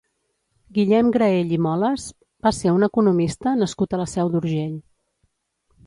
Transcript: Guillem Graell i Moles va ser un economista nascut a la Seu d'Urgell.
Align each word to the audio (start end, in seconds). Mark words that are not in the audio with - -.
Guillem 0.77 1.11
Graell 1.17 1.53
i 1.59 1.59
Moles 1.67 2.07
va 2.47 2.55
ser 2.63 2.75
un 2.81 2.89
economista 2.91 3.57
nascut 3.61 3.95
a 3.99 4.05
la 4.05 4.11
Seu 4.19 4.37
d'Urgell. 4.39 4.77